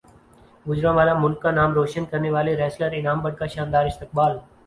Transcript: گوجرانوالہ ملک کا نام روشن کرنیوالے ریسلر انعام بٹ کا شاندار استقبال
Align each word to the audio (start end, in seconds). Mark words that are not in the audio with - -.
گوجرانوالہ 0.65 1.13
ملک 1.17 1.41
کا 1.41 1.51
نام 1.51 1.73
روشن 1.73 2.05
کرنیوالے 2.11 2.55
ریسلر 2.57 2.91
انعام 2.99 3.19
بٹ 3.23 3.37
کا 3.39 3.47
شاندار 3.55 3.85
استقبال 3.85 4.37